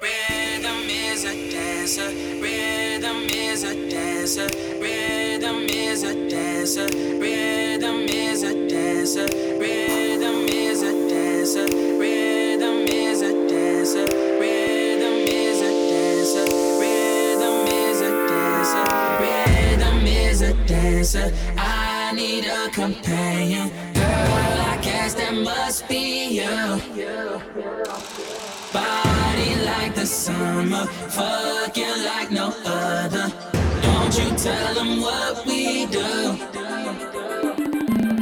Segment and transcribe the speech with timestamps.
[0.00, 2.08] Rhythm is a dancer,
[2.42, 4.48] rhythm is a dancer,
[4.80, 6.88] rhythm is a dancer,
[7.20, 9.26] rhythm is a dancer,
[9.60, 11.66] rhythm is a dancer,
[12.00, 14.04] rhythm is a dancer,
[16.80, 18.84] rhythm is a dancer,
[19.20, 21.32] rhythm is a dancer.
[21.56, 24.65] I need a companion, girl.
[24.86, 26.46] Guess that must be you.
[28.72, 33.26] Body like the summer, fucking like no other.
[33.82, 36.38] Don't you tell them what we do.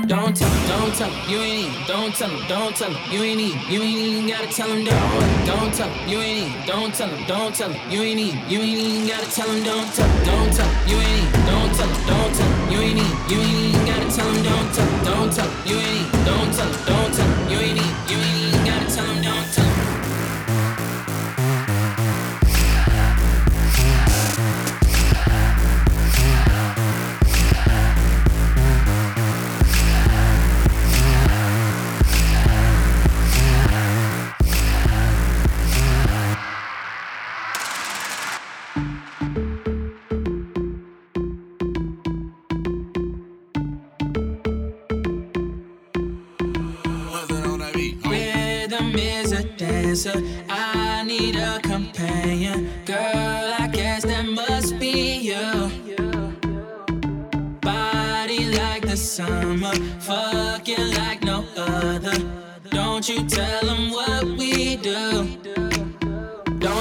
[0.06, 1.86] Don't tell don't tell you ain't even.
[1.86, 3.60] Don't tell don't tell you ain't even.
[3.70, 5.46] You ain't even gotta tell them, don't.
[5.46, 6.66] Don't tell you ain't even.
[6.66, 8.50] Don't tell don't tell you ain't even.
[8.50, 11.46] You ain't even gotta tell them, don't tell don't tell you ain't even.
[11.46, 13.30] Don't tell don't tell you ain't even.
[13.30, 16.24] You ain't even gotta tell them, don't tell don't tell you ain't even.
[16.24, 17.94] Don't tell don't tell you ain't even.
[18.08, 18.33] You ain't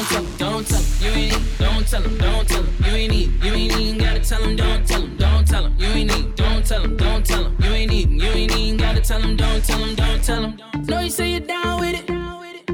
[0.03, 1.57] Don't tell 'em, don't tell 'em, you ain't need.
[1.59, 3.43] Don't tell 'em, don't tell 'em, you ain't need.
[3.43, 6.35] You ain't even gotta tell 'em, don't tell 'em, don't tell 'em, you ain't need.
[6.35, 8.09] Don't tell 'em, don't tell 'em, you ain't need.
[8.11, 10.57] You ain't even gotta tell 'em, don't tell 'em, don't tell 'em.
[10.87, 12.09] Know you say you're down with it.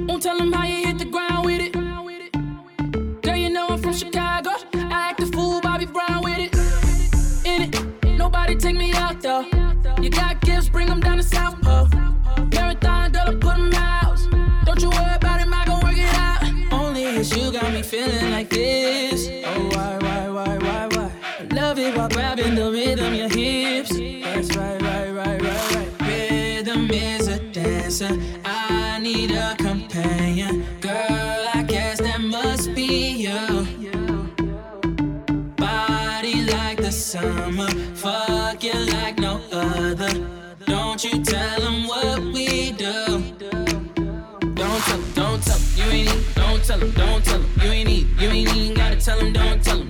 [0.08, 1.74] Won't tell 'em how you hit the ground with it.
[3.22, 4.50] Girl, you know I'm from Chicago.
[4.74, 6.56] I act a fool, Bobby Brown with it.
[7.46, 7.76] In it,
[8.18, 9.46] nobody take me out though.
[10.02, 11.59] You got gifts, bring 'em down to South
[41.12, 42.94] you tell them what we do.
[44.56, 46.36] Don't tell don't tell you ain't.
[46.36, 47.90] Don't tell 'em, don't tell 'em, you ain't.
[48.20, 49.89] You ain't even gotta tell 'em, don't tell 'em,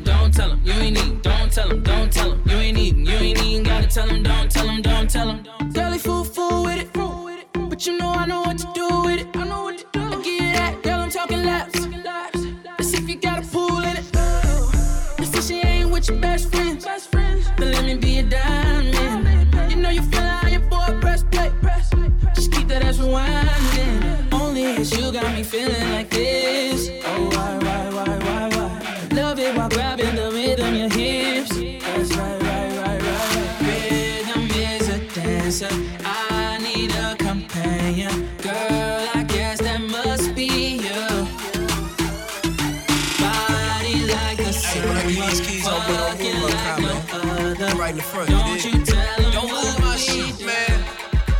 [48.90, 50.84] tell Don't move my shit, man.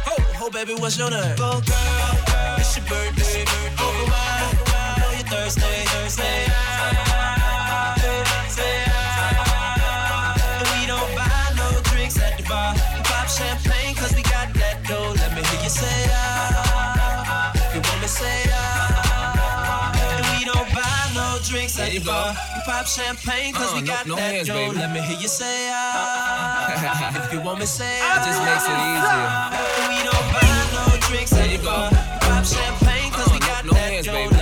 [0.06, 1.36] Ho, ho, baby, what's your name?
[1.36, 3.44] Go, girl, it's your birthday.
[3.82, 7.49] Over wine, I know you're thirsty, thirsty.
[22.02, 22.36] Drinks at the bar.
[22.56, 24.76] We pop champagne 'cause we Uh-uh, no- got no that hands, baby.
[24.76, 27.24] Let me hear you say ah.
[27.26, 28.16] If you want me say ah.
[28.16, 29.30] It just makes it easier.
[29.90, 31.32] We don't buy no drinks
[31.64, 31.90] bar.
[32.22, 34.36] Pop champagne 'cause we Uh, got no that hands, baby.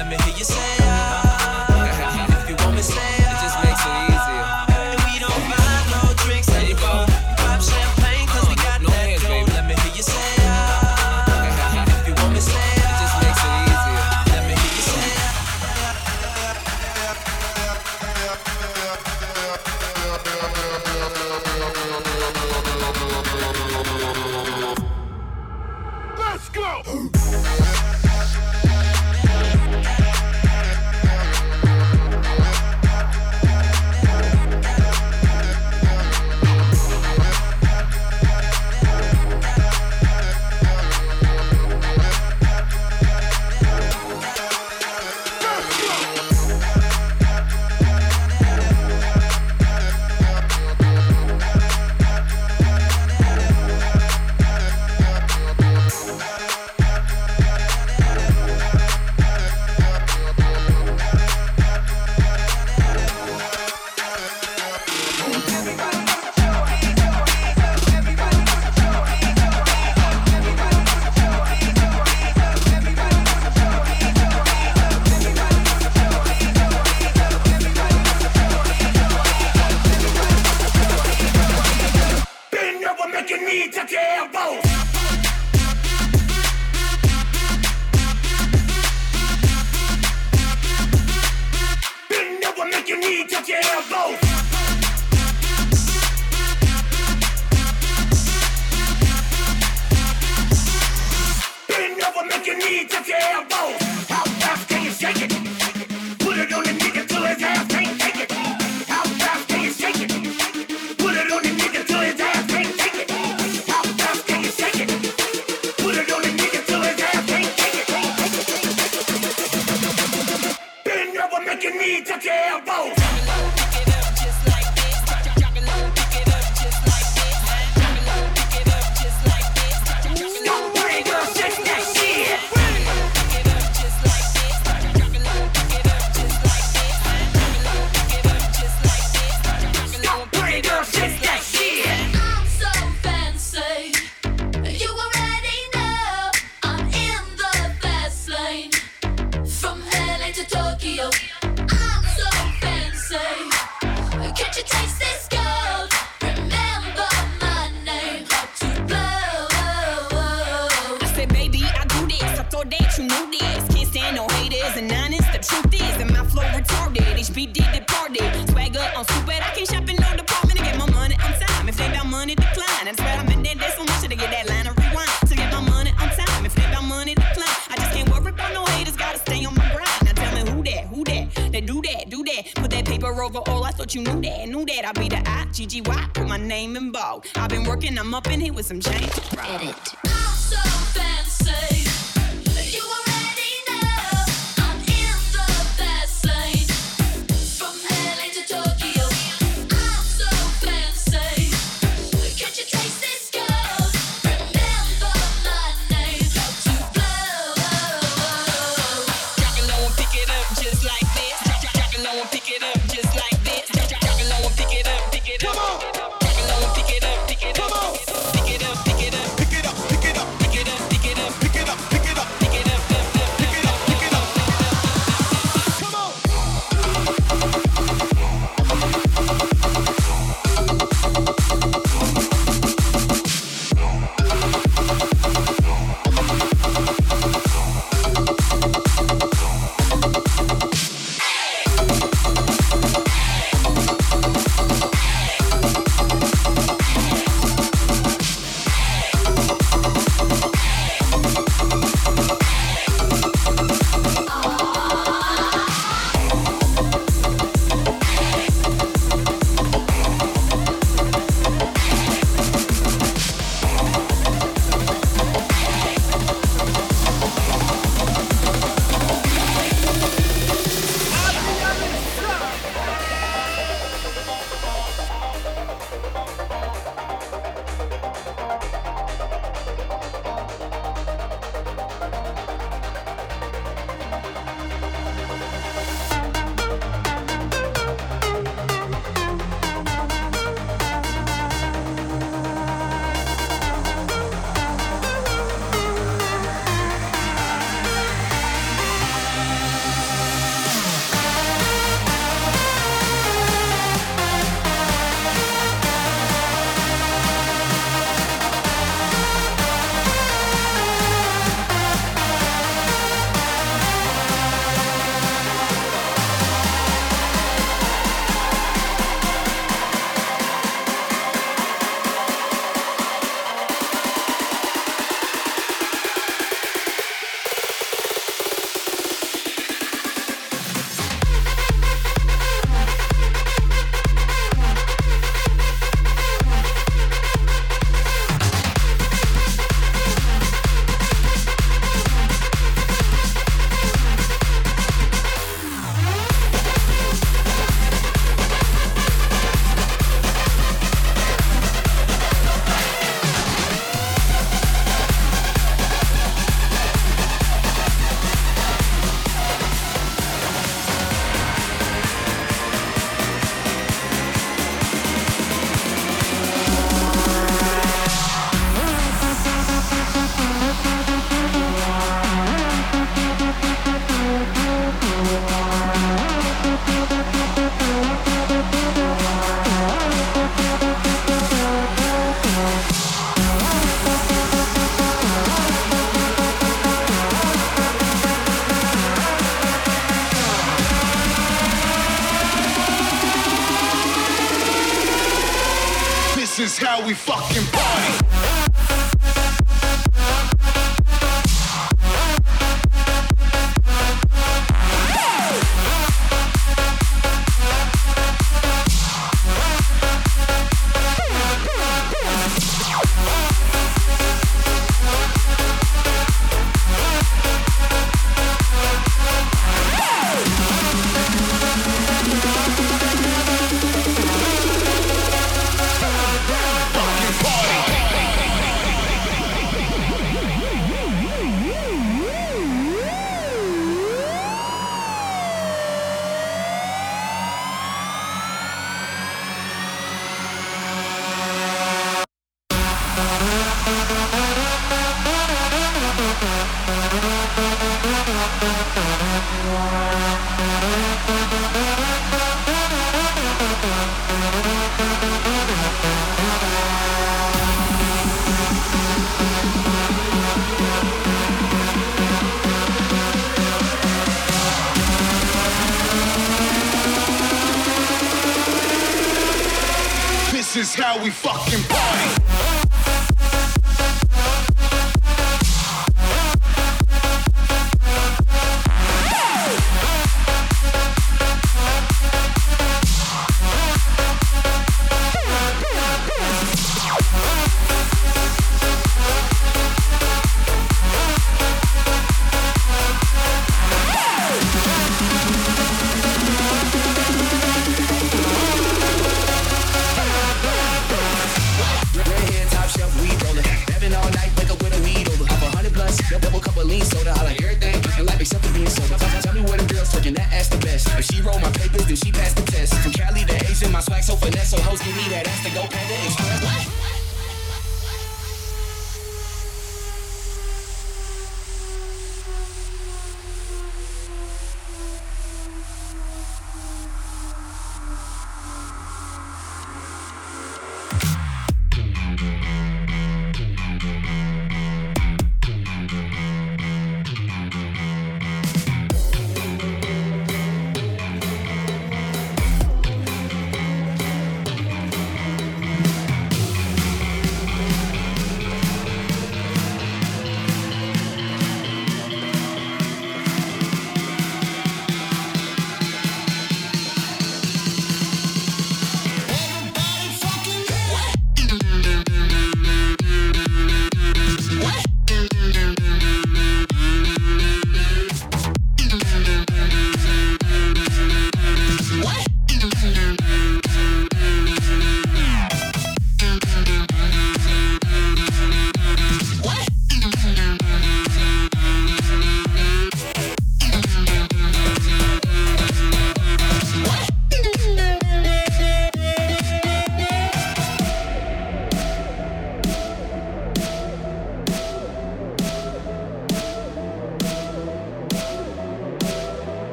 [187.36, 189.12] I've been working, I'm up in here with some change.
[189.38, 189.97] Edit.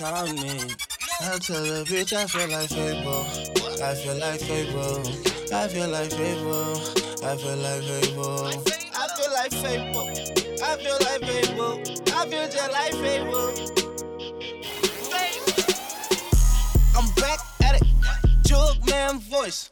[0.00, 0.48] Satellites me.
[1.20, 3.26] I tell the bitch I feel like Fable.
[3.84, 5.00] I feel like Fable.
[5.52, 6.80] I feel like Fable.
[7.22, 8.48] I feel like Fable.
[8.96, 10.08] I feel like Fable.
[10.62, 11.74] I feel like Fable.
[12.14, 13.52] I feel just like Fable.
[16.96, 17.86] I'm back at it.
[18.42, 19.68] Jug man voice.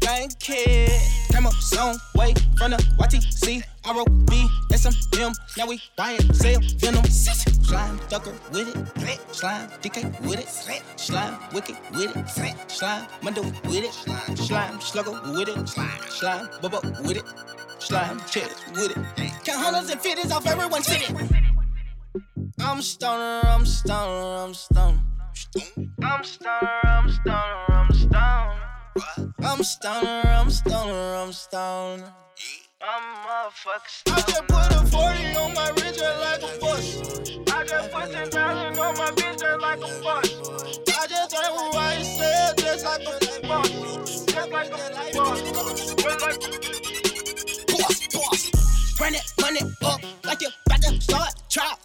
[0.00, 1.23] Thank kid.
[1.34, 3.60] Came up some way from the YTC.
[3.84, 5.34] I wrote B, SMM.
[5.58, 7.04] Now we YSL Venom.
[7.06, 9.34] Slime ducker with it.
[9.34, 10.48] Slime DK with it.
[10.96, 12.70] Slime wicked with it.
[12.70, 14.38] Slime Mundo with it.
[14.38, 15.68] Slime slugger with it.
[15.68, 17.24] Slime bubba with it.
[17.80, 19.32] Slime chest with it.
[19.44, 21.12] Count hundreds and fifties off everyone's city.
[22.60, 25.00] I'm stoner, I'm stoner, I'm stoner.
[26.00, 28.73] I'm stoner, I'm stoner, I'm stoner.
[28.96, 32.14] I'm stoner, I'm stoner, I'm stoner.
[32.80, 34.16] I'm motherfucking stoner.
[34.16, 36.84] I just put a 40 on my wrist just like a bus.
[37.52, 40.30] I just put 10,000 on my bitch just like a bus.
[40.96, 43.68] I just drank with YSL just like a boss.
[44.26, 44.76] Just like a
[45.12, 45.40] boss.
[45.42, 46.38] Just like
[47.66, 49.00] boss, boss.
[49.00, 51.78] Run it, run it up like you about to start trial.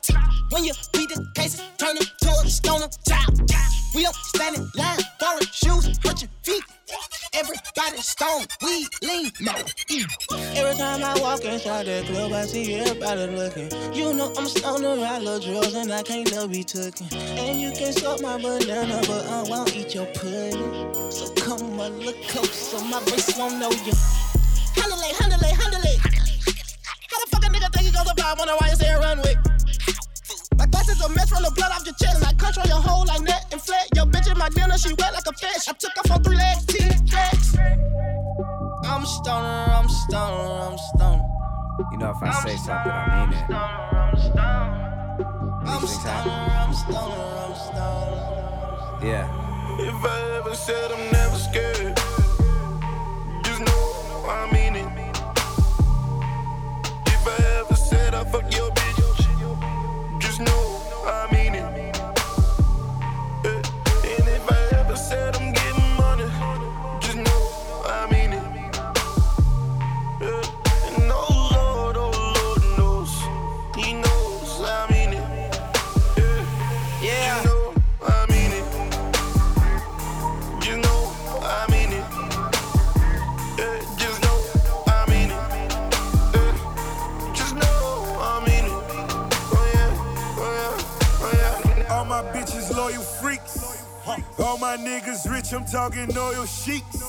[0.52, 3.50] When you beat the cases, turn it to a stoner child.
[3.96, 5.98] We don't stand in line, foreign shoes,
[8.02, 9.54] stone, we lean, no.
[10.56, 13.70] Every time I walk inside that club, I see everybody looking.
[13.94, 17.08] You know I'm a stoner, I love drugs, and I can't love be taken.
[17.14, 20.94] And you can suck my banana, but I won't eat your pudding.
[21.12, 23.94] So come a little closer, so my wrist won't know you.
[24.76, 26.00] Handle it, handle it, handle it.
[27.10, 29.36] How the fuck a nigga think he goes up on a YSL runway?
[30.60, 32.22] My glasses a mess from the blood off your chest.
[32.28, 33.88] I control your whole like net and flat.
[33.96, 35.70] Your bitch in my dinner, she wet like a fish.
[35.70, 37.56] I took off on three legs, T-Flex.
[38.84, 41.24] I'm stoner, I'm stoner, I'm stoner.
[41.94, 43.50] You know, if I say something, I mean it.
[43.50, 46.60] I'm stoner, I'm These things stoner, happen.
[46.60, 49.08] I'm stoner, I'm stoner.
[49.08, 49.26] Yeah.
[49.80, 51.96] If I ever said I'm never scared,
[53.46, 54.90] just know I mean it.
[57.08, 58.99] If I ever said I fuck your bitch,
[60.40, 61.39] know I mean
[94.42, 97.04] All my niggas rich, I'm talking oil sheiks.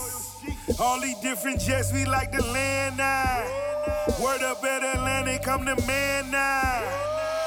[0.80, 3.44] All these different jets, we like to land now.
[4.20, 6.82] Word up at Atlantic, I'm the man now.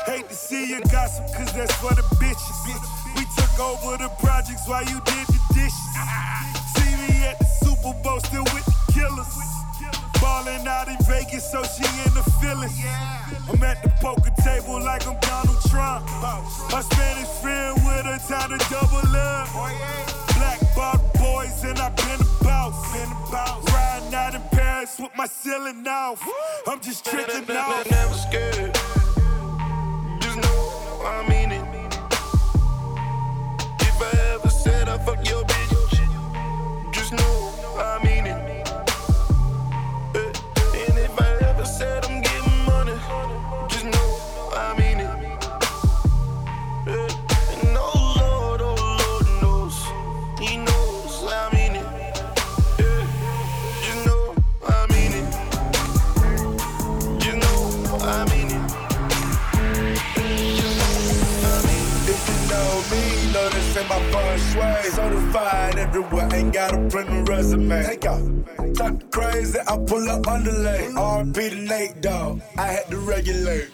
[0.05, 3.15] Hate to see you gossip, cause that's for the bitches.
[3.15, 5.73] We took over the projects while you did the dishes.
[6.75, 9.62] See me at the Super Bowl, still with the killers.
[10.23, 12.79] Ballin' out in Vegas, so she in the feelings.
[13.49, 16.05] I'm at the poker table like I'm Donald Trump.
[16.71, 19.49] My Spanish friend with her time to double up.
[20.37, 22.79] Black bought boys and I've been a boss.
[23.73, 26.23] Riding out in Paris with my ceiling off.
[26.67, 27.85] I'm just tripping off.
[27.91, 28.73] Never scared.
[30.21, 31.72] Just know I mean it.
[65.33, 67.83] Certified everywhere, ain't got a print a resume.
[67.83, 68.21] Take off.
[68.75, 70.89] Talk crazy, I pull up underlay.
[70.93, 72.41] RP to Nate Dogg.
[72.55, 73.69] I had to regulate.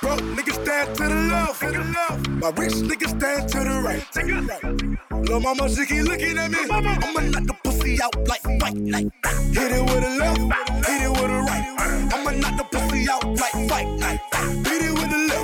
[0.00, 2.28] Broke niggas stand to the left, to the left.
[2.28, 4.04] My rich niggas stand to the right.
[4.10, 5.28] Take it right.
[5.28, 6.58] Lil' mama, she keep looking at me.
[6.70, 9.08] I'ma knock the pussy out like fight night.
[9.52, 10.40] Hit it with a left,
[10.86, 11.66] hit it with a right.
[12.14, 14.20] I'ma knock the pussy out like fight night.
[14.66, 15.35] Hit it with a left,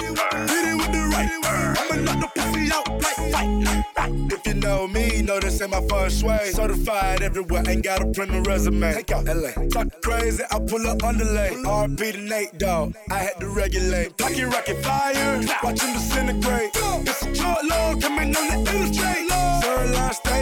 [2.73, 4.33] the pussy out like fight.
[4.33, 6.51] If you know me, know this ain't my first way.
[6.53, 8.93] Certified everywhere, ain't got a print resume.
[8.95, 9.53] Take out LA.
[9.69, 11.51] Talk crazy, I pull up underlay.
[11.65, 12.95] RP to Nate Dogg.
[13.11, 14.17] I had to regulate.
[14.19, 16.71] Talking rocket fire, watch him disintegrate.
[16.75, 19.29] It's a short load coming on the illustrate.
[19.63, 20.41] Sirloin steak, all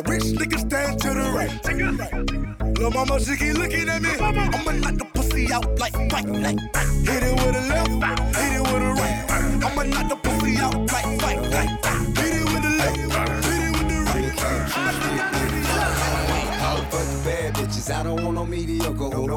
[0.00, 1.52] My rich niggas stand to the right.
[2.78, 4.08] Lil' mama, she keep looking at me.
[4.18, 6.58] I'ma knock the pussy out like fight night.
[7.04, 7.90] Hit it with a left,
[8.34, 9.30] hit it with a right.
[9.62, 11.84] I'ma knock the pussy out like fight night.
[12.16, 12.96] Hit it with the left,
[13.44, 14.32] hit it with the right.
[16.56, 17.90] I fuck the bad bitches.
[17.94, 18.18] I don't.
[18.20, 18.39] Who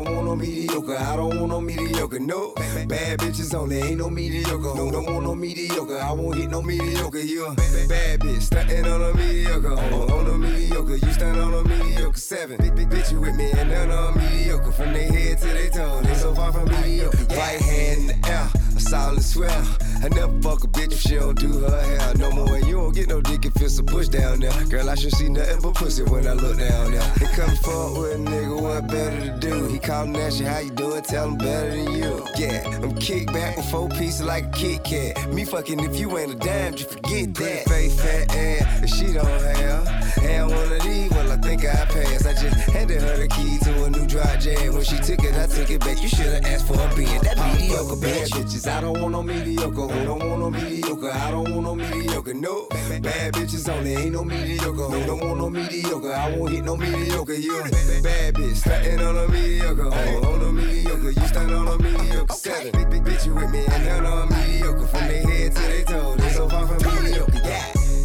[0.03, 0.97] don't want no mediocre?
[0.97, 2.19] I don't want no mediocre.
[2.19, 2.53] No,
[2.87, 3.79] bad bitches only.
[3.79, 4.57] Ain't no mediocre.
[4.57, 5.97] Who don't want no mediocre?
[5.97, 7.19] I won't hit no mediocre.
[7.19, 7.53] You
[7.87, 9.73] bad bitch stunting on a mediocre.
[9.73, 12.19] On, on a mediocre, you stand on a mediocre.
[12.19, 14.71] Seven big big bitch you with me and none on mediocre.
[14.71, 17.17] From their head to their toe, they so far from mediocre.
[17.29, 19.65] Right hand in the air, a solid swell.
[20.03, 22.55] I never fuck a bitch if she don't do her hair no more.
[22.55, 24.65] And you don't get no dick if it's a push down there.
[24.65, 27.13] Girl, I should see nothing but pussy when I look down there.
[27.19, 29.67] He come forward nigga, what better to do?
[29.67, 31.03] He call him Nash, how you doing?
[31.03, 32.25] Tell him better than you.
[32.37, 35.33] Yeah, I'm kick back with four pieces like a Kit Kat.
[35.33, 37.63] Me fucking if you ain't a dime, you forget that.
[37.67, 39.87] Face fat ass, she don't have.
[40.23, 42.25] Had one of these, well, I think I passed.
[42.25, 44.73] I just handed her the key to a new dry jam.
[44.73, 46.01] When she took it, I took it back.
[46.01, 48.67] You should've asked for a being that mediocre bad bitches.
[48.71, 49.87] I don't want no mediocre.
[49.87, 51.11] Who don't want no mediocre?
[51.11, 52.33] I don't want no mediocre.
[52.33, 53.95] No, bad bitches only.
[53.95, 54.87] Ain't no mediocre.
[54.93, 56.13] Who don't want no mediocre?
[56.13, 57.33] I won't hit no mediocre.
[57.33, 57.63] You
[58.03, 59.85] bad bitch, stunting on a mediocre.
[59.85, 62.33] On, oh, on a mediocre, you stand on a mediocre.
[62.33, 64.87] Seven, big, big bitch, you with me and none on mediocre.
[64.87, 66.15] From their head to their toe,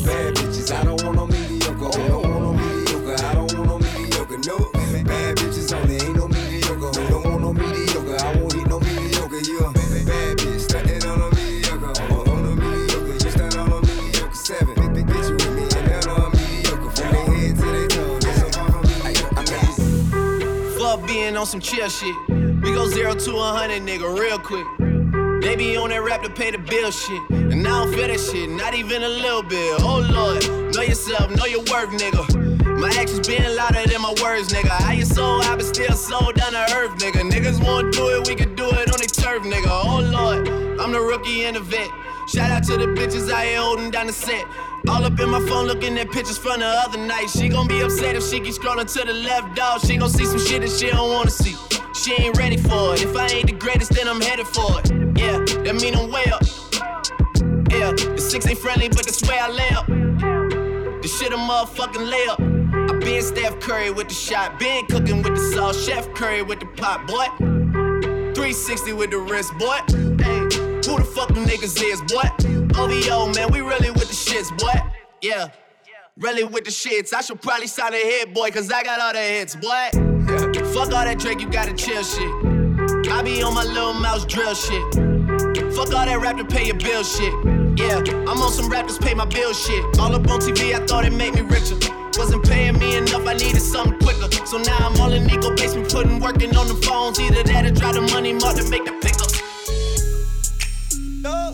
[0.00, 0.72] bad bitches.
[0.72, 1.98] I don't want no mediocre.
[1.98, 3.24] Who don't want no mediocre?
[3.24, 4.38] I don't want no mediocre.
[4.38, 4.58] No,
[5.04, 5.96] bad bitches only.
[5.96, 7.00] Ain't no mediocre.
[7.00, 8.16] Who don't want no mediocre?
[8.24, 9.40] I won't hit no mediocre.
[9.40, 11.92] You a bad bitch stunting on a mediocre.
[12.12, 14.34] On, a mediocre, you stand on a mediocre.
[14.34, 16.90] Seven, big bitch you with me and none on mediocre.
[16.90, 19.34] From their head to their toe, they so far from mediocre.
[19.36, 22.16] I'm Fuck being on some chill shit.
[22.28, 24.91] We go zero to a hundred, nigga, real quick.
[25.42, 27.20] They be on that rap to pay the bill shit.
[27.30, 29.74] And I don't feel that shit, not even a little bit.
[29.82, 32.78] Oh lord, know yourself, know your worth, nigga.
[32.78, 34.70] My actions being louder than my words, nigga.
[34.70, 37.28] How you so I but still sold down to earth, nigga.
[37.28, 39.66] Niggas won't do it, we can do it on the turf, nigga.
[39.66, 40.46] Oh lord,
[40.80, 41.90] I'm the rookie and the vet.
[42.28, 44.44] Shout out to the bitches out here holding down the set.
[44.88, 47.26] All up in my phone looking at pictures from the other night.
[47.26, 49.80] She gon' be upset if she keep scrolling to the left, dog.
[49.80, 51.56] She gon' see some shit that she don't wanna see.
[51.94, 53.02] She ain't ready for it.
[53.02, 55.01] If I ain't the greatest, then I'm headed for it.
[55.16, 56.42] Yeah, that mean I'm way up.
[57.70, 59.86] Yeah, the six ain't friendly, but that's where I lay up.
[61.02, 62.90] This shit a motherfucking layup.
[62.90, 66.60] I been Steph Curry with the shot, been cooking with the sauce, Chef Curry with
[66.60, 67.26] the pot, boy.
[68.34, 69.78] 360 with the wrist, boy.
[70.22, 72.28] Hey, who the fuck them niggas is, boy?
[72.78, 74.80] OVO, man, we really with the shits, boy.
[75.20, 75.48] Yeah.
[76.18, 77.12] really with the shits.
[77.12, 79.88] I should probably sign a hit, boy, cause I got all the hits, boy.
[80.72, 82.51] Fuck all that Drake, you gotta chill shit.
[83.10, 84.82] I be on my Lil Mouse drill shit.
[85.74, 87.32] Fuck all that rap to pay your bill shit.
[87.78, 89.82] Yeah, I'm on some rappers pay my bill shit.
[89.98, 91.76] All up on TV, I thought it made me richer.
[92.18, 94.28] Wasn't paying me enough, I needed something quicker.
[94.46, 97.18] So now I'm all in Nico basement, putting working on the phones.
[97.20, 99.40] Either that or drive the money more to make the pickups.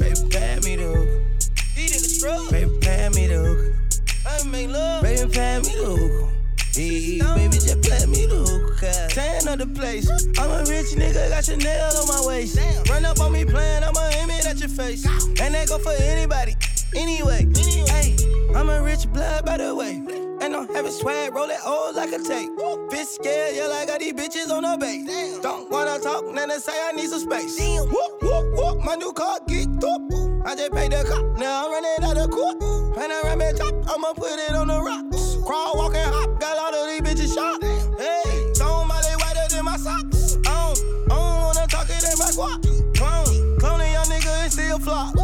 [0.01, 2.51] Baby, pay me the hook.
[2.51, 3.75] Baby, pay me the hook.
[4.27, 5.03] I make love.
[5.03, 6.38] Baby, pay me the hook.
[6.79, 8.79] Hey, baby, just play me the hook.
[9.11, 10.09] Tan of the place.
[10.39, 12.57] I'm a rich nigga, got Chanel on my waist.
[12.89, 15.05] Run up on me playing, I'ma aim it at your face.
[15.41, 16.55] And that go for anybody,
[16.95, 17.49] anyway.
[17.89, 18.15] Hey,
[18.55, 20.18] I'm a rich blood, by the way.
[20.59, 22.51] And I'm having swag, roll it old like a tape.
[22.91, 25.39] Bitch scared, yeah, like I got these bitches on the base.
[25.39, 27.57] Don't wanna talk, then they say I need some space.
[27.61, 30.03] Whoop, whoop, whoop, my new car geeked up.
[30.45, 32.61] I just paid the cop, now I'm running out of court.
[32.97, 35.37] When I ramp Panoramic top, I'ma put it on the rocks.
[35.47, 37.63] Crawl, walk, and hop, got all of these bitches shot.
[37.97, 40.39] Hey, somebody whiter than my socks.
[40.45, 42.63] I don't, I don't wanna talk it in my guap.
[42.99, 45.15] Clone, cloning young nigga and still flop.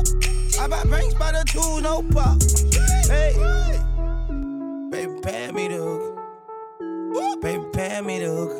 [0.60, 2.38] I buy banks by the two, no pop.
[2.38, 3.03] Baby,
[5.24, 7.40] pay me the hook.
[7.40, 8.52] Baby, pay me the hook.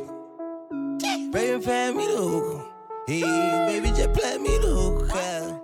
[1.31, 2.70] Baby, pay me the hook.
[3.07, 3.20] Hey,
[3.68, 5.11] baby, just play me the hook.
[5.14, 5.59] yeah.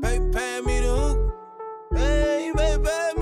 [0.00, 1.18] Baby, pay me the hook.
[1.94, 3.21] Hey, baby, pay me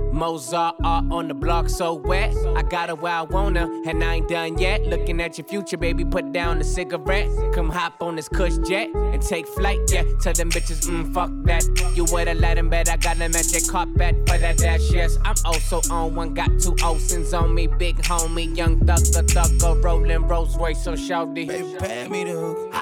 [0.11, 2.35] Mozart art on the block so wet.
[2.55, 4.81] I got her where I want her, and I ain't done yet.
[4.83, 7.29] Looking at your future, baby, put down the cigarette.
[7.53, 10.03] Come hop on this cush jet and take flight, yeah.
[10.21, 11.63] Tell them bitches, mm, fuck that.
[11.95, 15.17] You wear let them bet I got them at your carpet for that dash, yes.
[15.23, 19.83] I'm also on one, got two Olsons on me, big homie, young thug, thugger, thugger,
[19.83, 21.47] rolling Rolls Royce, so shouty.
[21.47, 22.75] Baby, pay me the hook.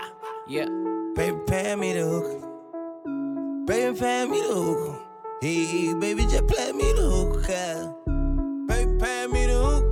[0.47, 0.65] Yeah.
[1.15, 3.67] Baby, pay me the hook.
[3.67, 4.98] Baby, pay me the hook.
[5.41, 7.47] Hey, baby, just play me the hook.
[8.67, 9.85] Baby, pay me the hook.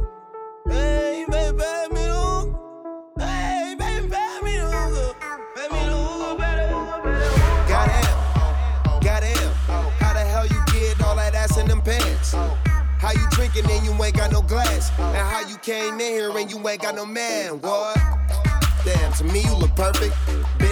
[0.68, 3.14] Hey, baby, pay me the hook.
[3.18, 5.16] Hey, baby, pay me the hook.
[5.56, 7.70] Pay me the hook, better hook, better hook.
[7.70, 9.54] Goddamn, goddamn.
[10.02, 12.34] How the hell you get all that ass in them pants?
[12.34, 14.92] How you drinking and you ain't got no glass?
[15.00, 17.62] And how you came in here and you ain't got no man?
[17.62, 17.98] What?
[18.84, 20.14] Damn, to me you look perfect.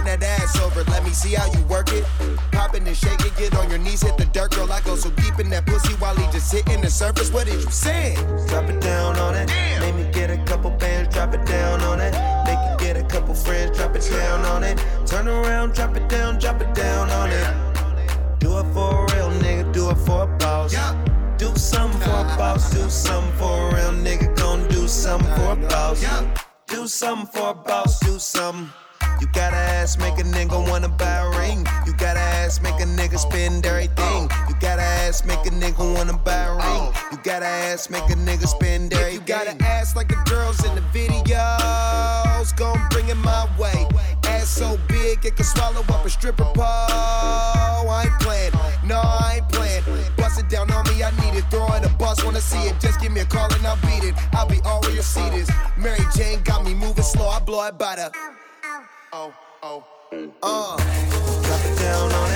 [0.06, 2.06] That ass over, let me see how you work it.
[2.52, 4.72] Popping and shaking, get on your knees, hit the dirt, girl.
[4.72, 7.32] I go so deep in that pussy while he just hitting the surface.
[7.32, 8.14] What did you say?
[8.48, 9.50] Drop it down on it.
[9.80, 12.14] Make me get a couple bands, drop it down on it.
[12.46, 14.78] Make you get a couple friends, drop it down on it.
[15.08, 18.40] Turn around, drop it down, drop it down on it.
[18.40, 20.76] Do it for a real nigga, do it for a boss.
[21.38, 25.54] Do something for a boss, do something for a real nigga, gon' do something for
[25.54, 26.06] a boss.
[26.68, 28.70] Do something for a boss, do something.
[29.22, 31.66] You gotta ass make a nigga wanna buy a ring.
[31.86, 34.30] You gotta ass make a nigga spend everything.
[34.50, 36.94] You gotta ass make a nigga wanna buy a ring.
[37.12, 39.14] You gotta ass make a nigga spend everything.
[39.14, 43.88] you got an ass like the girls in the videos, gon' bring it my way.
[44.26, 46.66] Ass so big it can swallow up a stripper pole.
[46.66, 48.52] I ain't playing,
[48.84, 49.84] no, I ain't playing.
[50.18, 51.46] Bust it down on me, I need it.
[51.50, 52.80] Throw in a bus, wanna see it.
[52.82, 54.16] Just give me a call and I'll beat it.
[54.34, 55.50] I'll be all where your seat is.
[55.78, 58.45] Mary Jane got me moving slow, I blow it by the.
[59.18, 59.82] Oh, oh,
[60.44, 60.76] uh.
[60.76, 62.35] Drop it down on it.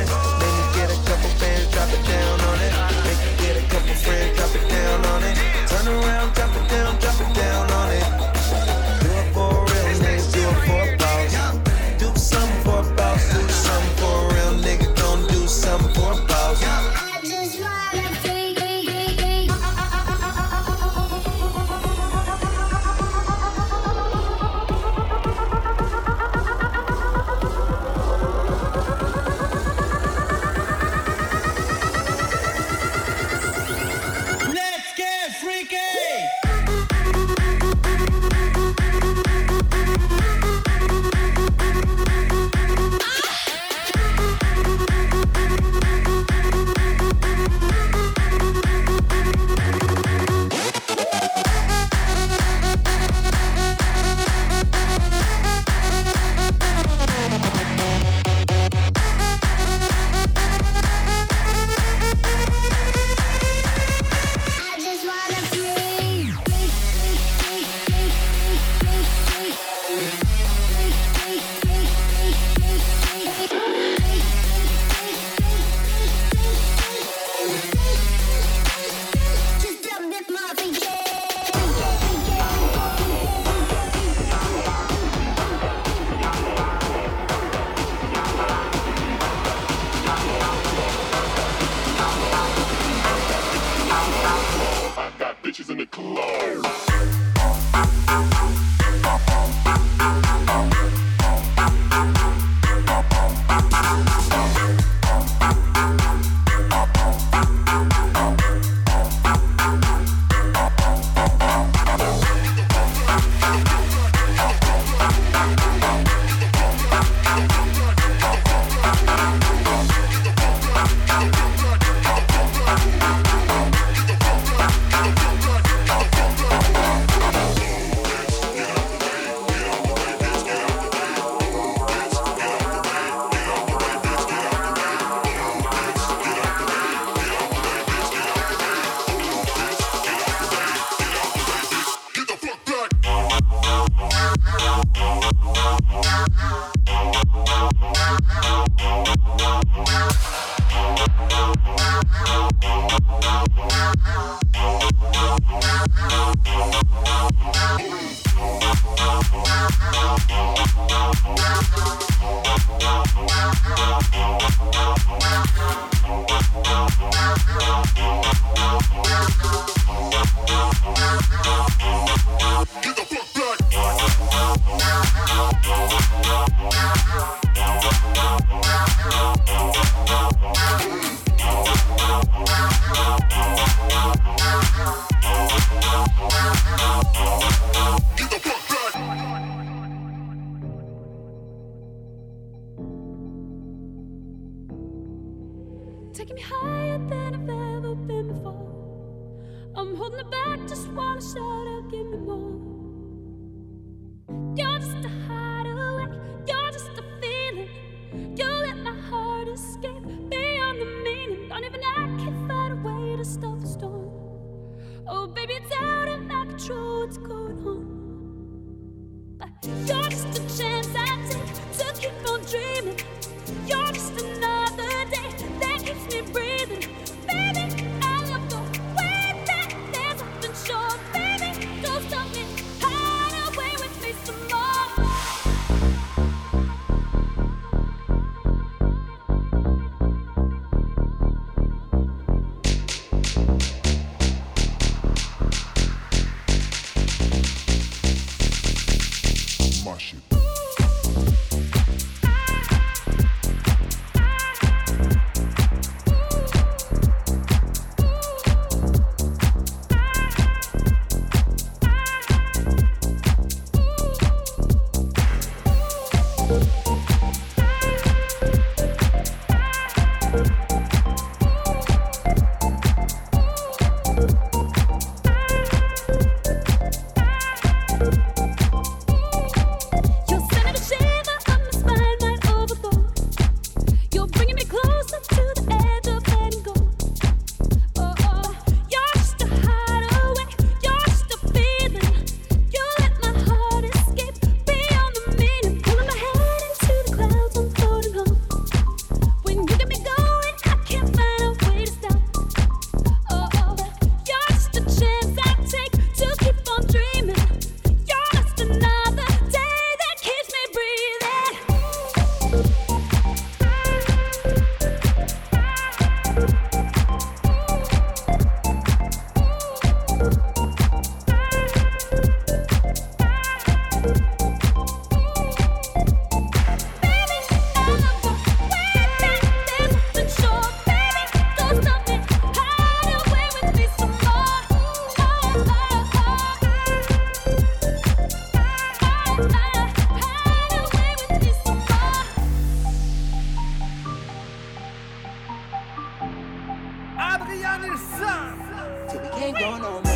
[347.69, 349.07] Adrian San.
[349.09, 350.13] Till we can't go no more.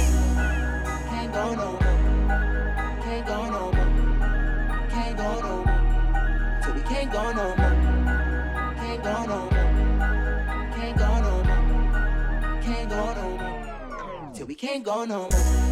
[1.10, 1.93] Can't go no more.
[3.04, 3.89] Can't go no more.
[4.89, 6.62] Can't go no more.
[6.64, 7.76] Till we can't go no more.
[8.82, 9.64] Can't go no more.
[10.76, 12.62] Can't go no more.
[12.62, 14.32] Can't go no more.
[14.34, 15.62] Till we can't go no more.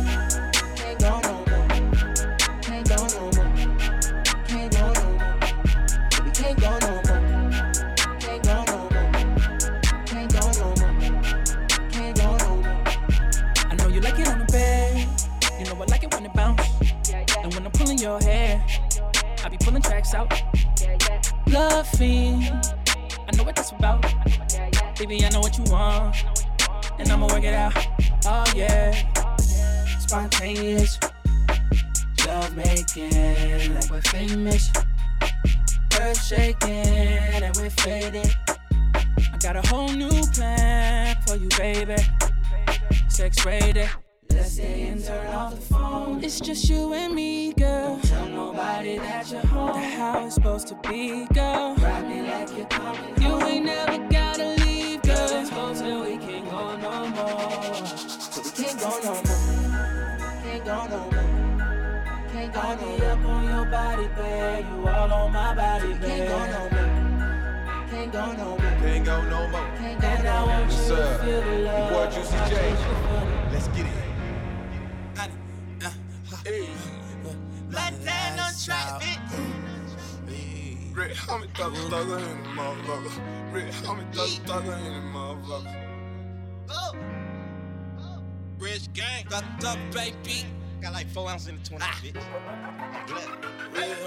[20.12, 20.34] Tracks
[21.54, 21.88] out.
[21.98, 22.44] Fiend.
[22.44, 24.02] I know what that's about.
[24.98, 26.16] Baby, I know what you want.
[27.00, 27.74] And I'ma work it out.
[28.26, 28.92] Oh yeah.
[30.00, 31.00] Spontaneous.
[32.28, 34.72] Love making like we're famous.
[36.00, 38.34] Earth shaking and we're faded.
[38.46, 41.96] I got a whole new plan for you, baby.
[43.08, 43.90] Sex rated.
[44.62, 46.24] Let's stay and turn off the phone.
[46.24, 47.96] It's just you and me, girl.
[47.96, 49.74] Don't tell nobody that you're home.
[49.74, 51.76] That how it's supposed to be, girl.
[51.78, 55.16] Ride me like you're coming You ain't never gotta leave, girl.
[55.32, 57.74] Let's go till we can't go no more.
[58.32, 59.24] Till we can't go no more.
[60.44, 62.28] Can't go no more.
[62.32, 63.12] Can't go I no be more.
[63.12, 64.66] up on your body, babe.
[64.66, 66.02] You all on my body, babe.
[66.02, 67.88] Can't go no more.
[67.90, 68.58] Can't go no more.
[68.80, 69.78] Can't go no more.
[69.78, 70.60] Can't go And I no want more.
[70.60, 71.20] you Yes, to sir.
[71.24, 72.12] feel the Your love.
[72.12, 72.56] boy Juicy I J.
[72.56, 74.11] want you to feel the Let's get it.
[78.70, 79.02] On
[80.94, 83.54] Rick, how many thugger thugger in the motherfucker?
[83.54, 85.76] Rick, how many thugger thugger in the motherfucker?
[86.70, 86.96] Oh.
[88.00, 88.24] Oh.
[88.60, 89.26] Rich gang.
[89.30, 90.46] Got the baby.
[90.80, 92.22] Got like four ounces in the 20, bitch.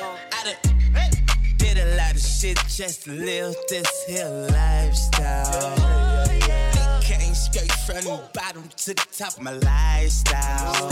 [0.01, 0.19] Ah.
[0.33, 5.77] I done did a lot of shit just to live this here lifestyle.
[7.01, 10.91] Came straight from the bottom to the top of my lifestyle.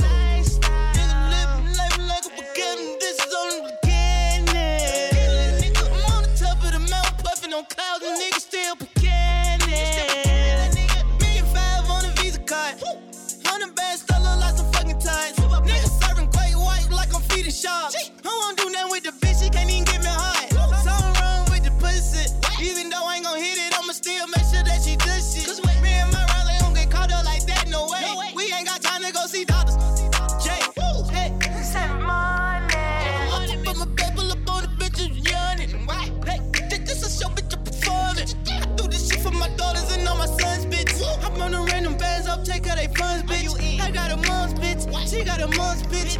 [43.02, 43.80] Funds, bitch.
[43.80, 46.14] I got a mom's bitch, she got a mom's bitch.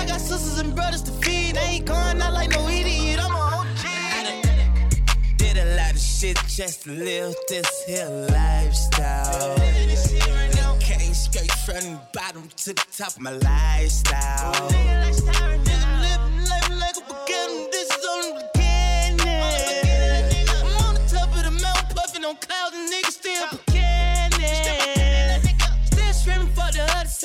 [0.00, 1.56] I got sisters and brothers to feed.
[1.56, 3.18] I ain't going out like no idiot.
[3.22, 3.84] I'm a OG.
[5.36, 9.56] Did a lot of shit just to live this here lifestyle.
[10.80, 14.70] Came straight from the bottom to the top of my lifestyle.
[14.70, 17.26] Nigga living life like a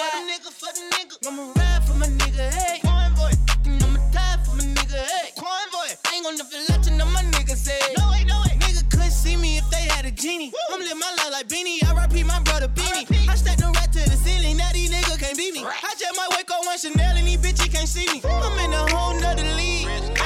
[0.01, 0.17] the other side.
[0.17, 1.15] For the nigga, for the nigga.
[1.27, 2.79] I'ma ride for my nigga, hey.
[2.81, 3.33] Convoy.
[3.65, 5.29] I'ma die for my nigga, hey.
[5.37, 5.89] Convoy.
[6.05, 7.79] I ain't gonna let you know my nigga say.
[7.97, 8.57] No way, no way.
[8.59, 10.53] Nigga couldn't see me if they had a genie.
[10.71, 11.83] I'm living my life like Beanie.
[11.85, 13.29] I repeat my brother Beanie.
[13.29, 14.57] I stack them right to the ceiling.
[14.57, 15.63] Now these niggas can't beat me.
[15.65, 18.21] I just might wake up one Chanel and these bitches can't see me.
[18.25, 20.20] I'm in a whole nother league.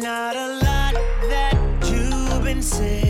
[0.00, 0.94] Not a lot
[1.28, 1.54] that
[1.90, 3.09] you've been saying,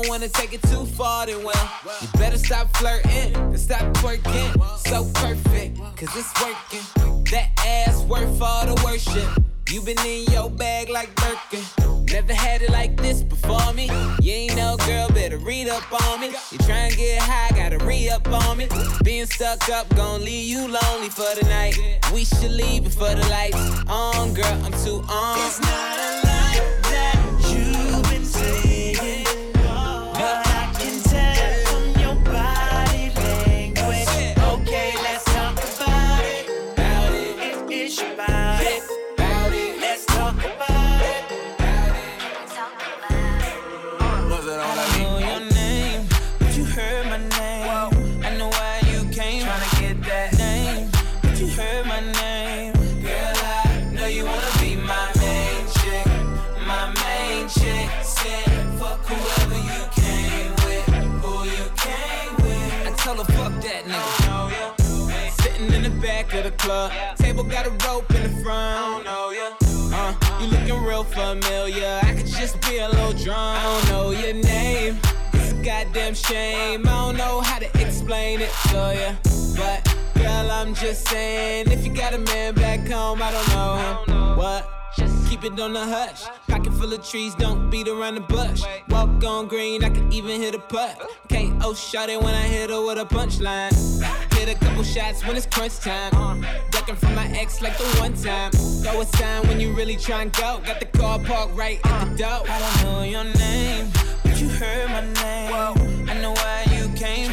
[0.00, 4.52] don't wanna take it too far, then well, you better stop flirting and stop twerking.
[4.86, 7.24] So perfect, cause it's working.
[7.32, 9.28] That ass worth all the worship.
[9.70, 11.64] You been in your bag like Birkin.
[12.06, 13.90] Never had it like this before me.
[14.22, 16.28] You ain't no girl, better read up on me.
[16.52, 18.68] You try and get high, gotta re up on me.
[19.02, 21.76] Being stuck up, gon' leave you lonely for the night.
[22.14, 23.56] We should leave before the lights
[23.88, 24.64] on, girl.
[24.64, 25.38] I'm too on.
[25.46, 26.27] It's not a
[66.58, 69.06] club, table got a rope in the front.
[69.06, 72.00] Uh, you looking real familiar.
[72.02, 73.38] I could just be a little drunk.
[73.38, 74.98] I don't know your name.
[75.32, 76.86] It's a goddamn shame.
[76.86, 79.14] I don't know how to explain it to ya.
[79.56, 83.76] But girl, I'm just saying, if you got a man back home, I don't know
[83.76, 84.36] him.
[84.36, 84.77] What?
[85.28, 86.24] Keep it on the hush.
[86.48, 88.62] Pocket full of trees, don't beat around the bush.
[88.88, 90.98] Walk on green, I can even hit a putt.
[91.28, 93.72] Can't oh shot it when I hit her with a punchline.
[94.32, 96.46] Hit a couple shots when it's crunch time.
[96.70, 98.52] Ducking from my ex like the one time.
[98.52, 100.62] Throw a sign when you really try and go.
[100.64, 102.42] Got the car parked right at the door.
[102.48, 103.90] I don't know your name,
[104.22, 106.08] but you heard my name.
[106.08, 107.30] I know why you came.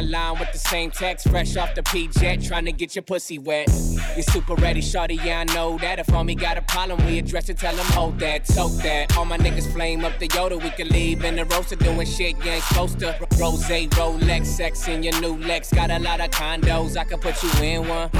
[0.00, 3.38] My line with the same text, fresh off the P-Jet, trying to get your pussy
[3.38, 3.68] wet.
[4.14, 5.98] You're super ready, shorty, yeah, I know that.
[5.98, 9.16] If homie got a problem, we address it, tell him hold that, soak that.
[9.16, 12.36] All my niggas flame up the Yoda, we can leave in the roaster doing shit
[12.44, 13.16] you ain't supposed to.
[13.38, 15.72] Rose, Rolex, sex in your new Lex.
[15.72, 18.10] Got a lot of condos, I can put you in one.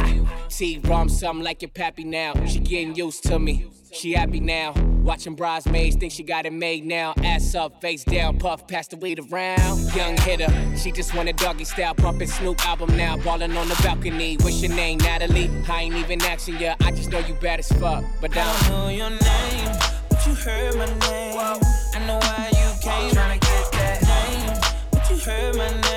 [0.48, 2.34] T-Rom, something like your pappy now.
[2.46, 3.66] She getting used to me.
[3.92, 4.72] She happy now,
[5.02, 7.12] watching bridesmaids, think she got it made now.
[7.24, 9.94] Ass up, face down, puff, pass the weed around.
[9.94, 13.78] Young hitter, she just want a doggy style, bumping Snoop album now, ballin' on the
[13.82, 14.36] balcony.
[14.36, 15.50] What's your name, Natalie?
[15.68, 18.04] I ain't even asking ya, I just know you bad as fuck.
[18.20, 19.76] But I don't know your name,
[20.08, 21.38] but you heard my name.
[21.38, 23.10] I know why you came.
[23.10, 24.60] Tryna get that name,
[24.92, 25.89] but you heard my name.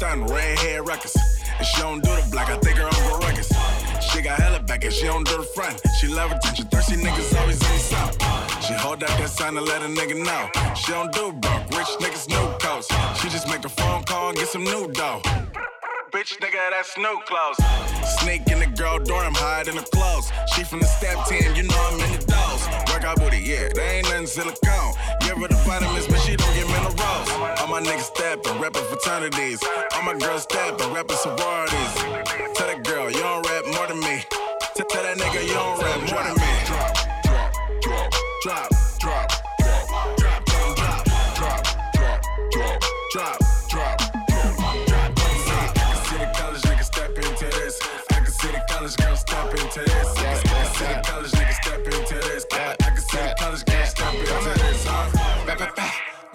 [0.00, 1.14] Stunning, red hair records.
[1.58, 3.52] And she don't do the black, I think her Uncle Ruckus.
[4.08, 5.78] She got hella back and she don't do the front.
[6.00, 8.14] She love attention, thirsty niggas always in the south.
[8.64, 10.42] She hold out that sign to let a nigga know.
[10.74, 12.88] She don't do broke, rich niggas new coats.
[13.20, 15.20] She just make a phone call and get some new dough.
[16.12, 17.60] Bitch, nigga, that's new clothes.
[18.20, 20.32] Sneak in the girl dorm, hide in the clothes.
[20.54, 22.64] She from the step team, you know I'm in the dose.
[22.90, 24.94] Work out booty, yeah, they ain't nothing silicone.
[25.20, 26.69] Give her the vitamins, but she don't get minerals.
[27.80, 29.62] My niggas steppin', reppin' fraternities.
[29.94, 31.94] All my girls steppin', reppin' sororities.
[32.54, 34.22] Tell that girl, you don't rap more than me.
[34.76, 36.52] Tell that nigga, you don't rap more than me.
[36.66, 36.92] drop,
[37.80, 38.04] drop,
[38.42, 38.68] drop,
[39.00, 39.28] drop,
[39.58, 41.06] drop, drop, drop,
[41.36, 41.64] drop,
[41.94, 42.20] drop,
[42.52, 43.38] drop, drop,
[43.70, 44.00] drop, drop.
[44.50, 45.16] I
[48.12, 50.19] can see the college nigga step into this.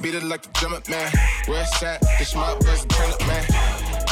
[0.05, 1.09] Beat it like the drummer, man.
[1.47, 3.41] West side, the smart buzz, turn up, man.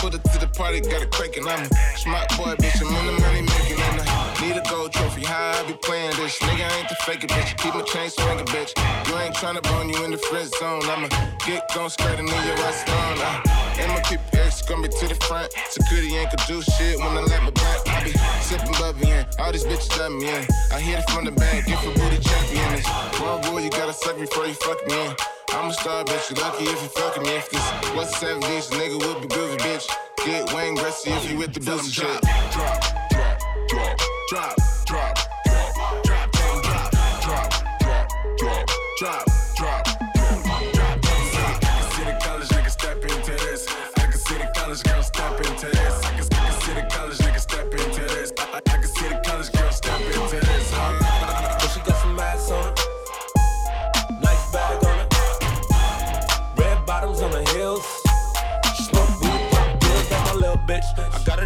[0.01, 1.45] Put it to the party, got it cranking.
[1.45, 1.69] I'm a
[2.01, 2.81] smart boy, bitch.
[2.81, 3.77] I'm in the money making.
[3.77, 5.21] And I need a gold trophy.
[5.21, 6.39] How I be playing this?
[6.39, 7.61] Nigga, I ain't the faker, bitch.
[7.61, 8.73] Keep my chain swinging, bitch.
[9.05, 10.81] You ain't trying to bone you in the friend zone.
[10.89, 11.09] I'ma
[11.45, 13.21] get gon' skirt and leave your ass alone.
[13.21, 15.53] Uh, and my people X gon' be to the front.
[15.69, 17.85] Security ain't could do shit when I let my back.
[17.85, 19.27] I be sipping bubby in.
[19.37, 20.41] All these bitches love me in.
[20.73, 22.81] I hit it from the back, get for booty champion.
[22.81, 22.89] This
[23.21, 25.13] one rule, you gotta suck before you fuck me in.
[25.53, 26.29] I'm a star, bitch.
[26.29, 27.35] You lucky if you fucking me.
[27.35, 29.87] If this was seven days, nigga would be groovy, bitch.
[30.25, 32.21] Get Wayne Gretzky if you with the boozy shit.
[32.51, 32.81] drop,
[33.21, 33.39] drop,
[33.69, 33.97] drop,
[34.29, 36.91] drop, drop, drop, drop, drop, drop, drop,
[37.21, 39.32] drop, drop, drop, drop,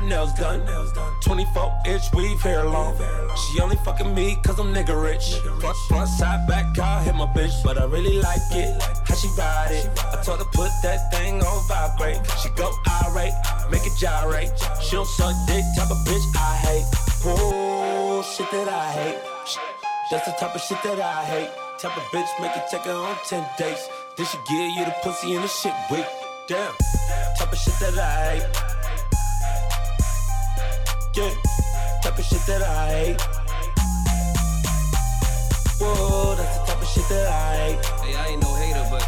[0.08, 0.62] nails done.
[1.22, 2.96] 24 inch weave hair long.
[3.36, 5.40] She only fucking me cause I'm nigga rich.
[5.60, 7.64] Front, front, side, back, car hit my bitch.
[7.64, 9.90] But I really like it, how she ride it.
[10.00, 12.20] I told her put that thing on vibrate.
[12.42, 12.72] She go
[13.04, 13.34] irate,
[13.70, 14.52] make it gyrate.
[14.82, 16.86] She don't suck dick, type of bitch I hate.
[17.26, 19.20] Oh, shit that I hate.
[20.10, 21.50] That's the type of shit that I hate.
[21.80, 23.90] Type of bitch make you take her on 10 dates.
[24.16, 26.06] Then she give you the pussy and the shit weak.
[26.48, 26.74] Damn.
[27.38, 28.77] Type of shit that I hate.
[31.18, 31.34] Yeah.
[32.04, 33.22] Type of shit that I hate.
[35.82, 37.86] Whoa, that's the type of shit that I hate.
[38.06, 39.02] Hey, I ain't no hater, but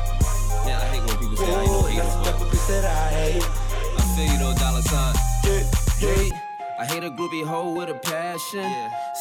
[0.66, 2.02] yeah, I hate when people say I ain't no Whoa, hater.
[2.02, 3.44] that's the type of bitch that I hate.
[3.96, 5.14] I feel you though, dollar sign.
[5.44, 5.64] Yeah,
[6.02, 6.40] yeah.
[6.80, 8.66] I hate a groupie hoe with a passion.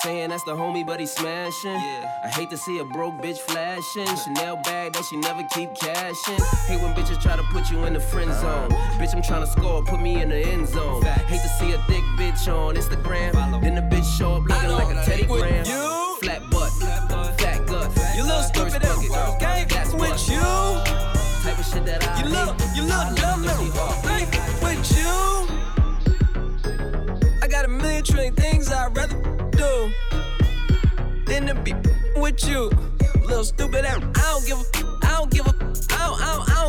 [0.03, 1.75] Saying that's the homie, but he smashing.
[1.75, 4.07] I hate to see a broke bitch flashing.
[4.17, 6.39] Chanel bag that she never keep cashing.
[6.69, 8.71] Hate when bitches try to put you in the friend zone.
[8.71, 9.03] Uh-huh.
[9.03, 11.03] Bitch, I'm trying to score, put me in the end zone.
[11.03, 13.33] Hate to see a thick bitch on Instagram.
[13.63, 15.65] Then the bitch show up looking like a Teddy Graham.
[15.65, 16.17] you.
[16.21, 16.73] Flat butt,
[17.39, 17.91] fat gut.
[18.17, 20.41] You little stupid ass gang That's with you.
[20.41, 23.45] Type of shit that I You look, you look dumb
[23.75, 24.05] Hawk.
[24.63, 25.15] with you.
[27.41, 29.17] I got a million trillion things I'd rather
[29.53, 29.93] do
[31.27, 31.75] than to be
[32.17, 32.71] with you.
[33.27, 34.03] Little stupid ass.
[34.17, 34.78] I don't give a.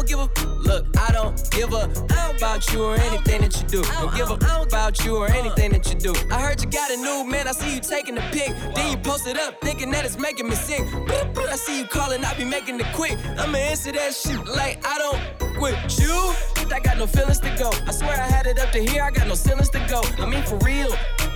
[0.10, 0.30] give a.
[0.68, 1.90] Look, I don't give a.
[2.36, 3.84] About you or anything that you do.
[3.84, 6.14] Don't give a about you or anything that you do.
[6.32, 7.48] I heard you got a new man.
[7.48, 8.56] I see you taking the pic.
[8.76, 10.82] Then you post it up, thinking that it's making me sick.
[10.82, 12.24] I see you calling.
[12.24, 13.18] I be making it quick.
[13.38, 16.34] I'ma answer that shit like I don't with you.
[16.74, 17.72] I got no feelings to go.
[17.86, 19.04] I swear I had it up to here.
[19.04, 20.02] I got no feelings to go.
[20.18, 20.96] I mean for real.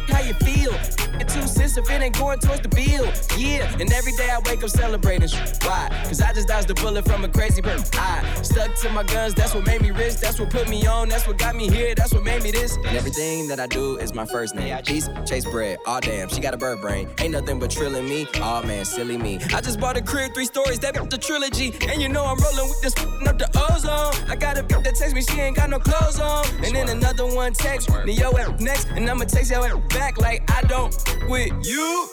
[0.10, 0.74] How you feel?
[1.20, 3.06] It two cents if it ain't going towards the bill.
[3.38, 5.30] Yeah, and every day I wake up celebrating.
[5.62, 5.90] Why?
[6.06, 7.88] Cause I just dodged a bullet from a crazy person.
[7.94, 10.16] I stuck to my guns, that's what made me rich.
[10.18, 12.78] That's what put me on, that's what got me here, that's what made me this.
[12.78, 14.76] And everything that I do is my first name.
[14.84, 15.78] Peace, chase bread.
[15.86, 17.10] Aw damn, she got a bird brain.
[17.20, 18.28] Ain't nothing but trilling me.
[18.36, 19.40] Aw man, silly me.
[19.54, 21.74] I just bought a crib, three stories, that the trilogy.
[21.90, 22.94] And you know I'm rolling with this
[23.28, 24.30] up the ozone.
[24.30, 26.46] I got a bitch that text me, she ain't got no clothes on.
[26.64, 28.90] And then another one text me, yo next.
[28.90, 30.96] And I'ma text ass back like I don't
[31.30, 32.10] with you.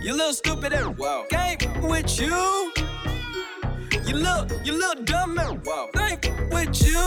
[0.00, 0.96] You little stupid ass.
[0.98, 1.24] Wow.
[1.30, 2.72] Gang with you.
[4.06, 5.56] You look, you look dumb ass.
[5.64, 5.90] Wow.
[5.92, 6.18] Gang
[6.50, 6.98] with you.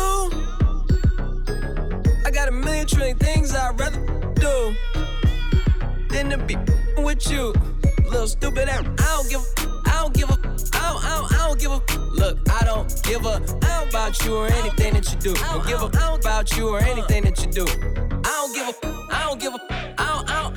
[2.25, 4.01] I got a million trillion things I'd rather
[4.36, 4.75] do
[6.09, 6.57] than to be
[6.97, 7.53] with you.
[8.05, 8.86] Little stupid ass.
[8.99, 10.34] I don't give a, I don't give a,
[10.73, 11.82] I don't, I don't, I don't give a.
[12.17, 15.34] Look, I don't give a, I don't about you or anything that you do.
[15.36, 18.07] Don't give a, I don't about you or anything that you do.
[18.30, 20.57] I don't give a, I don't give a, I don't, I don't,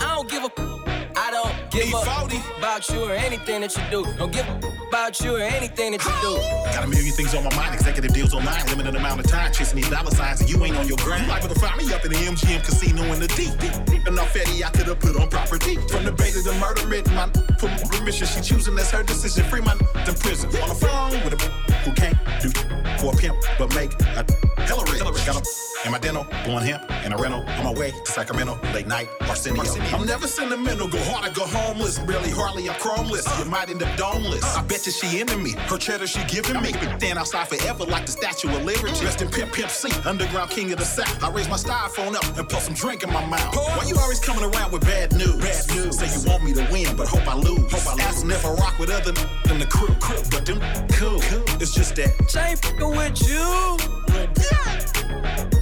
[1.72, 4.12] I don't give a about you or anything that you do.
[4.18, 6.34] Don't give a about you or anything that you do.
[6.74, 9.76] Got a million things on my mind, executive deals online, limited amount of time, chasing
[9.76, 11.28] these dollar signs, and you ain't on your grind.
[11.28, 13.56] Liable to find me up in the MGM casino in the deep.
[13.60, 15.76] deep, deep enough fatty I could have put on property.
[15.86, 17.28] From the bait to the murder, written my
[17.60, 18.26] for permission.
[18.26, 19.44] She choosing, that's her decision.
[19.44, 20.50] Free my in prison.
[20.62, 22.50] On the phone with a who can't do
[22.98, 24.26] for a pimp, but make a
[24.66, 24.98] hella rich.
[25.24, 28.58] Got a in my dental, blowing hemp, in a rental, on my way to Sacramento,
[28.74, 29.62] late night, Arsenio.
[29.94, 31.98] I'm never sentimental, go hard or go homeless.
[31.98, 33.26] Barely, hardly, I'm chromeless.
[33.38, 34.44] You might end up domeless.
[34.56, 36.72] I bet you she into me, her cheddar she giving me.
[36.98, 39.04] Stand outside forever like the Statue of Liberty.
[39.04, 41.22] Rest in Pimp Pimp C, underground king of the South.
[41.22, 43.54] I raise my styrofoam up and put some drink in my mouth.
[43.54, 45.36] Why you always coming around with bad news?
[45.36, 45.98] Bad news.
[45.98, 47.70] Say you want me to win, but hope I lose.
[47.72, 48.00] Hope I lose.
[48.00, 49.12] Asking if I rock with other
[49.44, 50.16] than the crew, crew.
[50.30, 50.60] but them
[50.92, 51.20] cool.
[51.60, 52.12] It's just that.
[52.28, 53.76] Jay fucking with you.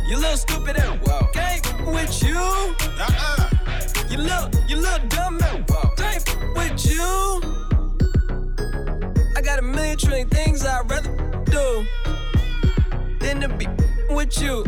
[0.09, 0.79] You little stupid.
[1.07, 1.29] Wow.
[1.35, 1.61] Gang
[1.93, 2.35] with you.
[2.35, 3.51] Uh-uh.
[4.09, 5.61] You look, you look dumb ass.
[5.99, 7.43] Jay fucking with you.
[9.37, 11.13] I got a million trillion things I'd rather
[11.45, 11.87] do
[13.21, 13.69] than to be
[14.09, 14.65] with you.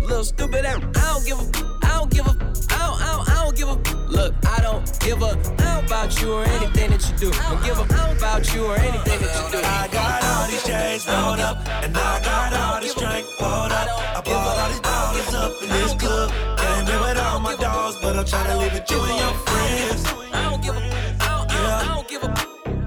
[0.00, 0.80] Little stupid ass.
[0.94, 3.68] I don't give a, I don't give a, I don't, I don't, I don't give
[3.68, 3.94] a.
[4.08, 7.30] Look, I don't give a, don't about you or anything that you do.
[7.32, 7.82] Don't give a,
[8.16, 9.64] about you or anything that you do.
[9.64, 13.88] I got all these chains rolled up, and I got all drink poured up.
[14.16, 16.28] I bought all these bottles up in this club.
[16.58, 20.00] Came in with all my dogs, but I'm tryna leave with you and your friends.
[20.32, 22.28] I don't give a, I don't, I don't, I don't give a.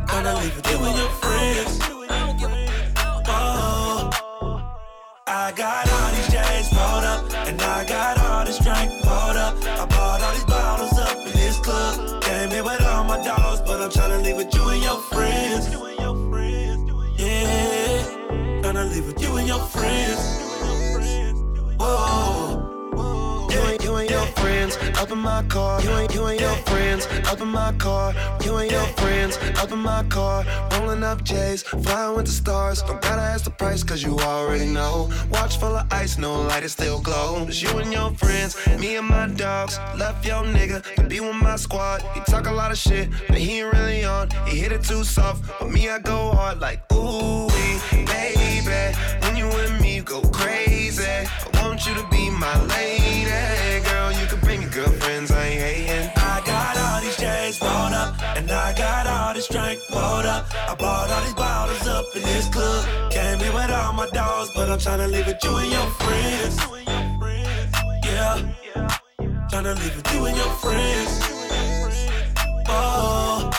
[0.09, 1.73] Tryna leave with you and your friends.
[3.29, 4.09] Oh,
[5.27, 9.53] I got all these chains rolled up, and I got all this drink poured up.
[9.81, 12.21] I bought all these bottles up in this club.
[12.23, 15.86] Came in with all my dogs, but I'm tryna leave with you and your friends.
[18.97, 20.43] Tryna with you and your friends.
[21.79, 22.63] Whoa.
[23.49, 25.81] You ain't, you ain't your friends up in my car.
[25.81, 28.13] You ain't, you ain't your friends up in my car.
[28.43, 30.45] You ain't your friends up in my car.
[30.71, 32.81] Rolling up J's, flying with the stars.
[32.81, 35.09] Don't gotta ask the price, cause you already know.
[35.29, 37.45] Watch full of ice, no light, it still glow.
[37.47, 39.79] It's you and your friends, me and my dogs.
[39.97, 42.01] Left your nigga to be with my squad.
[42.13, 44.29] He talk a lot of shit, but he ain't really on.
[44.47, 47.47] He hit it too soft, but me, I go hard like, ooh,
[48.05, 48.36] baby.
[49.21, 51.03] When you with me, you go crazy.
[51.03, 53.83] I want you to be my lady.
[53.89, 56.11] Girl, you can bring your girlfriends, I ain't hating.
[56.15, 60.45] I got all these chains rolled up, and I got all this drink poured up.
[60.53, 63.11] I bought all these bottles up in this club.
[63.11, 66.55] Came in with all my dogs, but I'm tryna leave with you and your friends.
[68.05, 68.33] Yeah,
[69.51, 71.11] tryna leave with you and your friends.
[72.69, 73.56] Oh.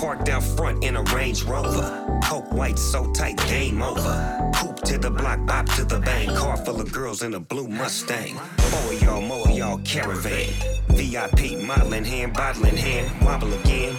[0.00, 2.20] Parked out front in a Range Rover.
[2.24, 4.50] Coke white so tight, game over.
[4.54, 6.34] Coupe to the block, bop to the bang.
[6.36, 8.36] Car full of girls in a blue Mustang.
[8.58, 10.48] Of y'all, more y'all caravan.
[10.88, 13.96] VIP, modeling hand, bottling hand, wobble again.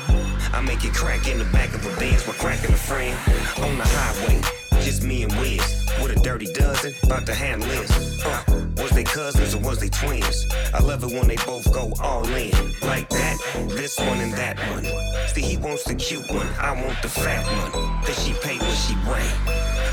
[0.53, 3.17] I make it crack in the back of a Benz while cracking a friend.
[3.63, 4.41] On the highway,
[4.83, 5.84] just me and Wiz.
[6.15, 8.25] A dirty dozen, about to handle this.
[8.25, 8.43] Uh,
[8.77, 10.47] was they cousins or was they twins?
[10.73, 12.51] I love it when they both go all in.
[12.81, 13.37] Like that,
[13.69, 14.85] this one and that one.
[15.27, 18.01] See, he wants the cute one, I want the fat one.
[18.05, 19.31] That she pay what she weigh.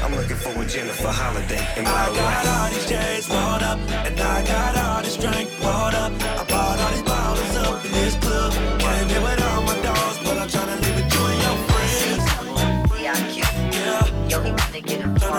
[0.02, 3.78] I'm looking for a Jennifer Holliday in my I got all these J's rolled up,
[4.06, 6.12] and I got all this drink rolled up.
[6.12, 7.11] I bought all these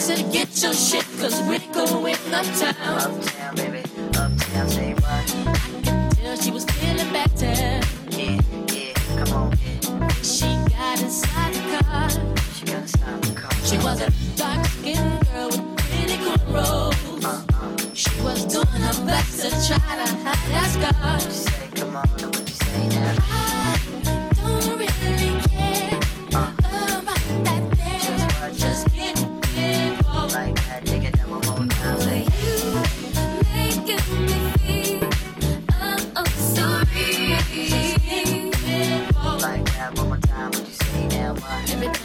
[0.00, 2.74] Said get your shit, cause we're going uptown.
[2.74, 3.82] Uptown, baby.
[4.16, 6.16] Uptown, say what?
[6.16, 7.80] Till she was feeling better.
[8.08, 8.40] Yeah,
[8.72, 10.08] yeah, come on, yeah.
[10.22, 12.08] She got inside the car.
[12.54, 13.52] She got inside the car.
[13.62, 17.22] She was a dark skinned girl with pretty cornrows.
[17.22, 17.94] Uh-uh.
[17.94, 21.20] She was doing her best to try to hide that scar.
[21.20, 23.39] Say, come on, what you say now?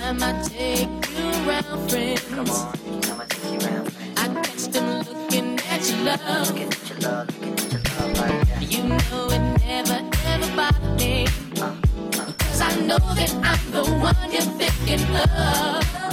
[0.06, 2.22] Time I take you around, friends.
[2.30, 2.74] Come on,
[3.10, 4.20] I'ma take you around, friend.
[4.20, 6.48] I catch them looking at your love.
[6.48, 8.72] Looking at your love, looking at your love like that.
[8.72, 10.00] You know it never
[10.32, 11.26] ever bothered me.
[11.60, 12.32] Uh, uh.
[12.38, 16.05] Cause I know that I'm the one you're thinking of.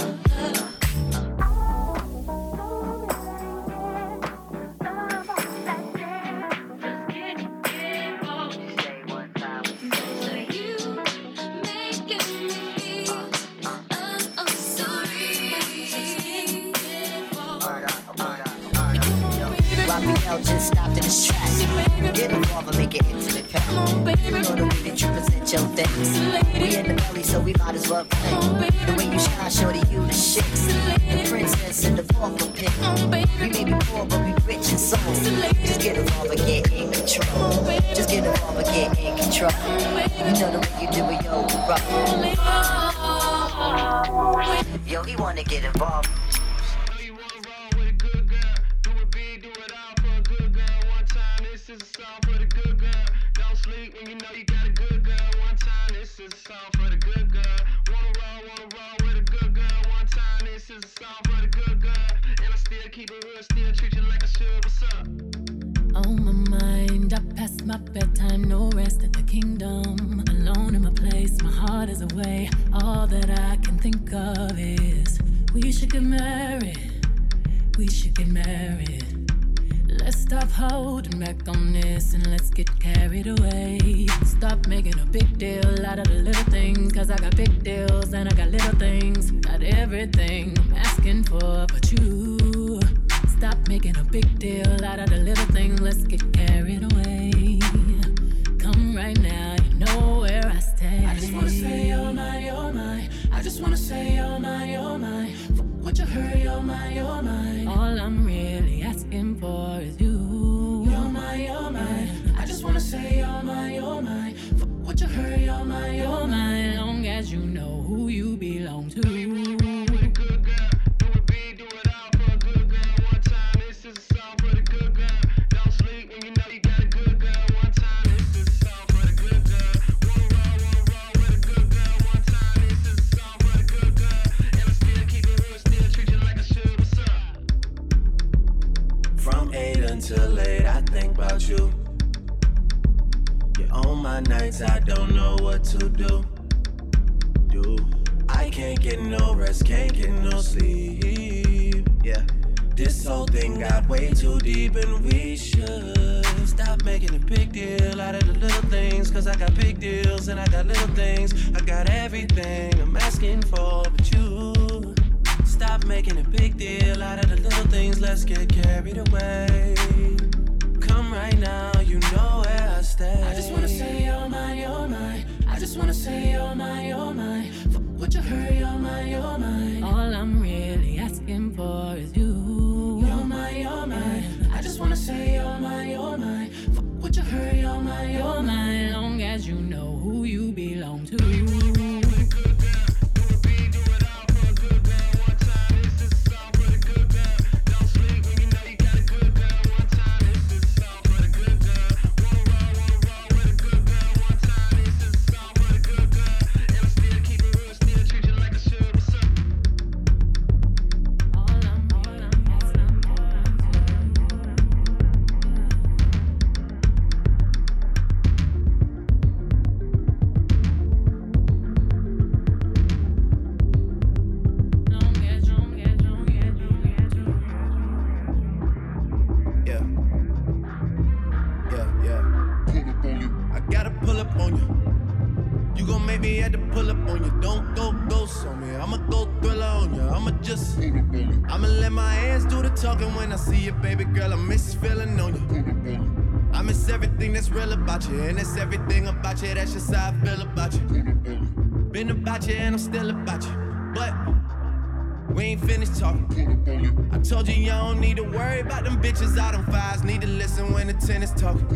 [257.11, 260.03] I told you you don't need to worry about them bitches out on fives.
[260.05, 261.67] Need to listen when the tennis talking.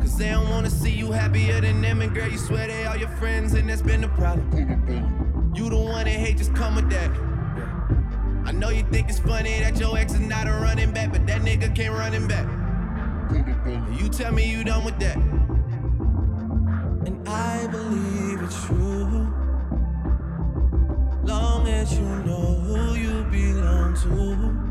[0.00, 2.00] Cause they don't wanna see you happier than them.
[2.02, 5.52] And girl, you swear they all your friends, and that's been the problem.
[5.54, 7.10] You the one that hate, just come with that.
[8.46, 11.26] I know you think it's funny that your ex is not a running back, but
[11.26, 12.46] that nigga can't run him back.
[13.98, 15.16] You tell me you done with that.
[17.06, 19.32] And I believe it's true.
[21.24, 22.63] Long as you know
[23.34, 24.63] belong to.